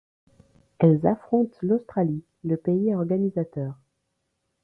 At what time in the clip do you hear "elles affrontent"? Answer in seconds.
0.79-1.55